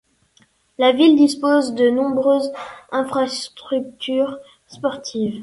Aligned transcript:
La 0.79 0.93
ville 0.93 1.15
dispose 1.15 1.75
de 1.75 1.91
nombreuses 1.91 2.51
infrastructures 2.91 4.39
sportives. 4.65 5.39